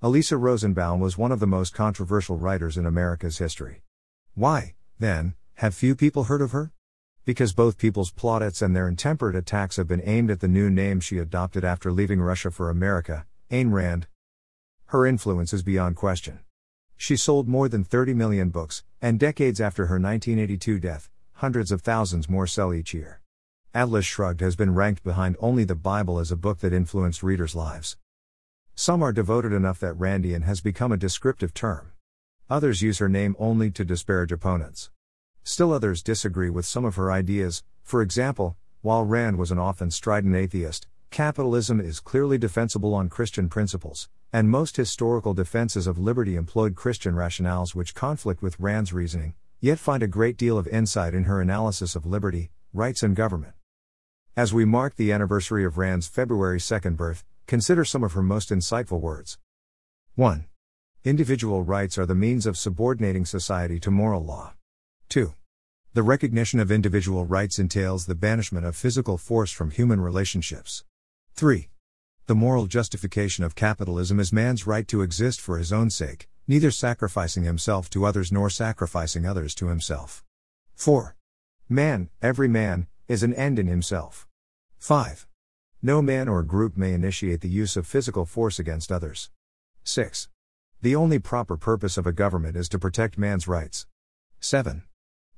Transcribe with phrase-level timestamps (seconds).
[0.00, 3.82] Elisa Rosenbaum was one of the most controversial writers in America's history.
[4.34, 6.70] Why, then, have few people heard of her?
[7.24, 11.00] Because both people's plaudits and their intemperate attacks have been aimed at the new name
[11.00, 14.06] she adopted after leaving Russia for America, Ayn Rand.
[14.86, 16.38] Her influence is beyond question.
[16.96, 21.82] She sold more than 30 million books, and decades after her 1982 death, hundreds of
[21.82, 23.20] thousands more sell each year.
[23.74, 27.56] Atlas Shrugged has been ranked behind only the Bible as a book that influenced readers'
[27.56, 27.96] lives.
[28.80, 31.90] Some are devoted enough that Randian has become a descriptive term.
[32.48, 34.90] Others use her name only to disparage opponents.
[35.42, 39.90] Still others disagree with some of her ideas, for example, while Rand was an often
[39.90, 46.36] strident atheist, capitalism is clearly defensible on Christian principles, and most historical defenses of liberty
[46.36, 51.14] employed Christian rationales which conflict with Rand's reasoning, yet find a great deal of insight
[51.14, 53.54] in her analysis of liberty, rights, and government.
[54.36, 58.50] As we mark the anniversary of Rand's February 2nd birth, Consider some of her most
[58.50, 59.38] insightful words.
[60.16, 60.44] 1.
[61.02, 64.52] Individual rights are the means of subordinating society to moral law.
[65.08, 65.32] 2.
[65.94, 70.84] The recognition of individual rights entails the banishment of physical force from human relationships.
[71.36, 71.70] 3.
[72.26, 76.70] The moral justification of capitalism is man's right to exist for his own sake, neither
[76.70, 80.22] sacrificing himself to others nor sacrificing others to himself.
[80.74, 81.16] 4.
[81.66, 84.28] Man, every man, is an end in himself.
[84.76, 85.27] 5.
[85.80, 89.30] No man or group may initiate the use of physical force against others.
[89.84, 90.28] 6.
[90.82, 93.86] The only proper purpose of a government is to protect man's rights.
[94.40, 94.82] 7.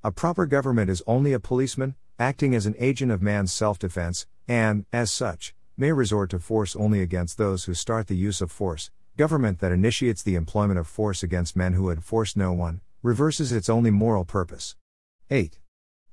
[0.02, 4.26] A proper government is only a policeman, acting as an agent of man's self defense,
[4.48, 8.50] and, as such, may resort to force only against those who start the use of
[8.50, 8.90] force.
[9.18, 13.52] Government that initiates the employment of force against men who had forced no one, reverses
[13.52, 14.74] its only moral purpose.
[15.28, 15.59] 8.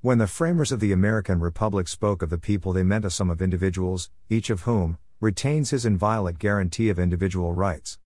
[0.07, 3.29] When the framers of the American Republic spoke of the people, they meant a sum
[3.29, 7.99] of individuals, each of whom retains his inviolate guarantee of individual rights.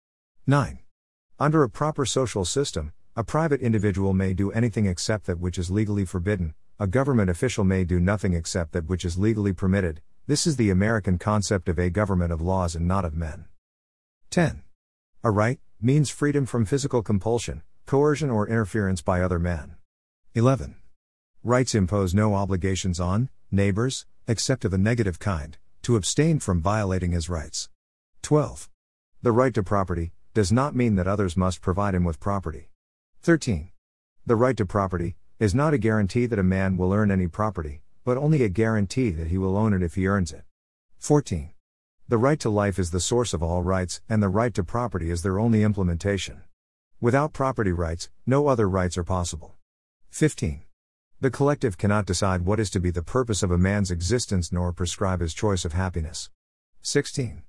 [0.47, 0.79] 9.
[1.39, 5.71] Under a proper social system, a private individual may do anything except that which is
[5.71, 10.01] legally forbidden, a government official may do nothing except that which is legally permitted.
[10.27, 13.45] This is the American concept of a government of laws and not of men.
[14.31, 14.63] 10.
[15.23, 19.75] A right means freedom from physical compulsion, coercion, or interference by other men.
[20.35, 20.80] 11.
[21.43, 27.13] Rights impose no obligations on neighbors, except of a negative kind, to abstain from violating
[27.13, 27.71] his rights.
[28.21, 28.69] 12.
[29.23, 32.69] The right to property does not mean that others must provide him with property.
[33.23, 33.71] 13.
[34.27, 37.81] The right to property is not a guarantee that a man will earn any property,
[38.05, 40.45] but only a guarantee that he will own it if he earns it.
[40.99, 41.53] 14.
[42.07, 45.11] The right to life is the source of all rights, and the right to property
[45.11, 46.43] is their only implementation.
[47.01, 49.55] Without property rights, no other rights are possible.
[50.11, 50.65] 15.
[51.23, 54.73] The collective cannot decide what is to be the purpose of a man's existence nor
[54.73, 56.31] prescribe his choice of happiness.
[56.81, 57.43] 16.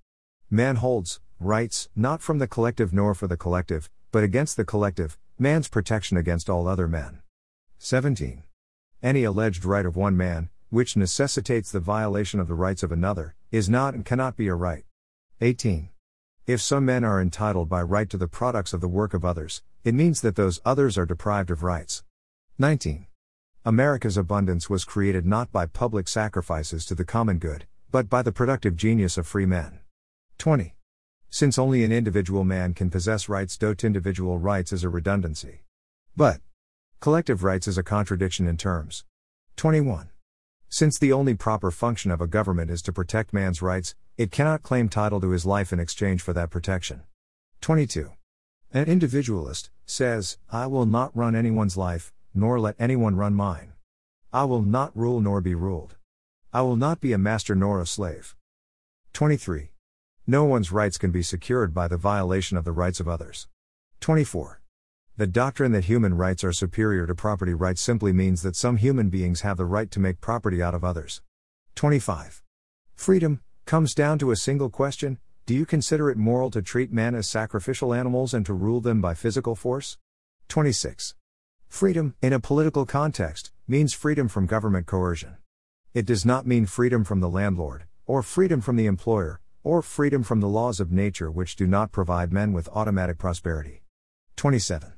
[0.49, 5.17] Man holds rights, not from the collective nor for the collective, but against the collective,
[5.39, 7.21] man's protection against all other men.
[7.77, 8.43] 17.
[9.01, 13.35] Any alleged right of one man, which necessitates the violation of the rights of another,
[13.51, 14.83] is not and cannot be a right.
[15.39, 15.87] 18.
[16.45, 19.63] If some men are entitled by right to the products of the work of others,
[19.85, 22.03] it means that those others are deprived of rights.
[22.59, 23.07] 19.
[23.63, 28.31] America's abundance was created not by public sacrifices to the common good, but by the
[28.31, 29.81] productive genius of free men.
[30.39, 30.73] 20.
[31.29, 35.61] Since only an individual man can possess rights, dot individual rights is a redundancy.
[36.17, 36.41] But
[37.01, 39.05] collective rights is a contradiction in terms.
[39.57, 40.09] 21.
[40.67, 44.63] Since the only proper function of a government is to protect man's rights, it cannot
[44.63, 47.03] claim title to his life in exchange for that protection.
[47.61, 48.09] 22.
[48.73, 53.73] An individualist says, I will not run anyone's life, nor let anyone run mine.
[54.33, 55.95] I will not rule nor be ruled.
[56.53, 58.35] I will not be a master nor a slave.
[59.13, 59.71] 23.
[60.27, 63.47] No one's rights can be secured by the violation of the rights of others.
[63.99, 64.61] 24.
[65.17, 69.09] The doctrine that human rights are superior to property rights simply means that some human
[69.09, 71.21] beings have the right to make property out of others.
[71.75, 72.43] 25.
[72.95, 77.13] Freedom comes down to a single question do you consider it moral to treat men
[77.13, 79.97] as sacrificial animals and to rule them by physical force?
[80.47, 81.15] 26.
[81.71, 85.37] Freedom, in a political context, means freedom from government coercion.
[85.93, 90.21] It does not mean freedom from the landlord, or freedom from the employer, or freedom
[90.21, 93.83] from the laws of nature which do not provide men with automatic prosperity.
[94.35, 94.93] 27.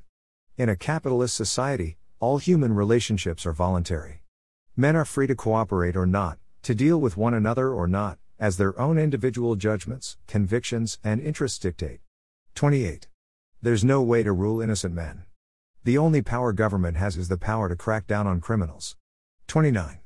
[0.57, 4.23] In a capitalist society, all human relationships are voluntary.
[4.75, 8.57] Men are free to cooperate or not, to deal with one another or not, as
[8.57, 12.01] their own individual judgments, convictions, and interests dictate.
[12.55, 13.07] 28.
[13.61, 15.23] There's no way to rule innocent men.
[15.85, 18.95] The only power government has is the power to crack down on criminals.
[19.47, 19.99] 29.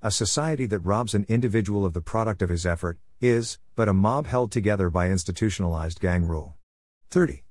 [0.00, 3.92] A society that robs an individual of the product of his effort is but a
[3.92, 6.54] mob held together by institutionalized gang rule.
[7.10, 7.42] 30.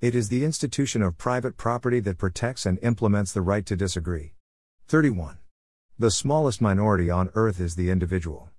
[0.00, 4.34] It is the institution of private property that protects and implements the right to disagree.
[4.86, 5.38] 31.
[5.98, 8.50] The smallest minority on earth is the individual.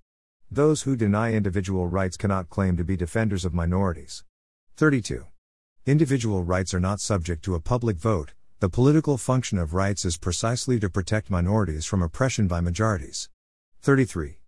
[0.50, 4.24] Those who deny individual rights cannot claim to be defenders of minorities.
[4.76, 5.24] 32.
[5.86, 10.16] Individual rights are not subject to a public vote, the political function of rights is
[10.16, 13.28] precisely to protect minorities from oppression by majorities.
[13.82, 14.40] 33.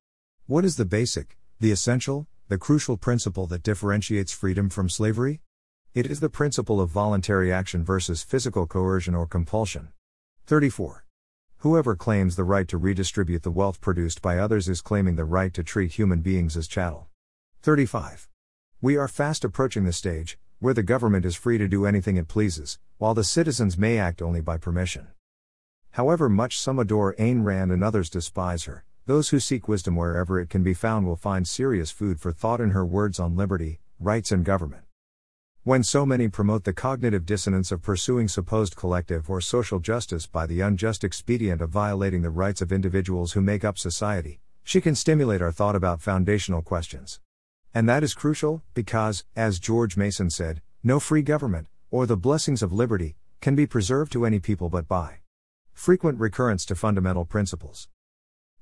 [0.49, 5.43] What is the basic, the essential, the crucial principle that differentiates freedom from slavery?
[5.95, 9.93] It is the principle of voluntary action versus physical coercion or compulsion.
[10.47, 11.05] 34.
[11.59, 15.55] Whoever claims the right to redistribute the wealth produced by others is claiming the right
[15.55, 17.09] to treat human beings as chattel.
[17.63, 18.29] 35.
[18.81, 22.29] We are fast approaching the stage where the government is free to do anything it
[22.29, 25.09] pleases, while the citizens may act only by permission.
[25.93, 30.39] However much some adore Ayn Rand and others despise her, those who seek wisdom wherever
[30.39, 33.81] it can be found will find serious food for thought in her words on liberty,
[33.99, 34.85] rights, and government.
[35.65, 40.45] When so many promote the cognitive dissonance of pursuing supposed collective or social justice by
[40.45, 44.95] the unjust expedient of violating the rights of individuals who make up society, she can
[44.95, 47.19] stimulate our thought about foundational questions.
[47.73, 52.63] And that is crucial, because, as George Mason said, no free government, or the blessings
[52.63, 55.19] of liberty, can be preserved to any people but by
[55.73, 57.89] frequent recurrence to fundamental principles.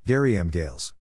[0.07, 0.51] Gary M.
[0.51, 0.95] Galles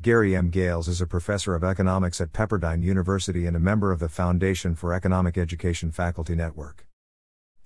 [0.00, 0.50] Gary M.
[0.50, 4.74] Galles is a professor of economics at Pepperdine University and a member of the Foundation
[4.74, 6.86] for Economic Education Faculty Network.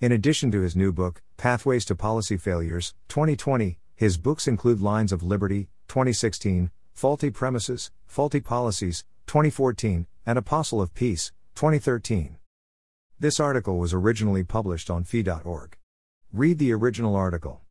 [0.01, 5.11] In addition to his new book, Pathways to Policy Failures, 2020, his books include Lines
[5.11, 12.37] of Liberty, 2016, Faulty Premises, Faulty Policies, 2014, and Apostle of Peace, 2013.
[13.19, 15.77] This article was originally published on fee.org.
[16.33, 17.61] Read the original article.